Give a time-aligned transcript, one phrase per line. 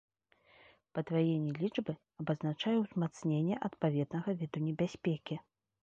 [0.97, 1.93] Падваенне лічбы,
[2.23, 5.35] абазначае ўзмацненне адпаведнага віду небяспекі.